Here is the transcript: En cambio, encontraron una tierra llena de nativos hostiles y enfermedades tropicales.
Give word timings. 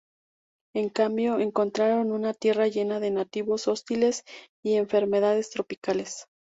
En 0.73 0.89
cambio, 0.89 1.37
encontraron 1.37 2.11
una 2.11 2.33
tierra 2.33 2.67
llena 2.67 2.99
de 2.99 3.11
nativos 3.11 3.67
hostiles 3.67 4.23
y 4.63 4.73
enfermedades 4.73 5.51
tropicales. 5.51 6.25